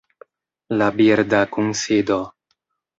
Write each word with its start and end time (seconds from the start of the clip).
La 0.81 0.87
birda 0.97 1.45
kunsido 1.53 2.21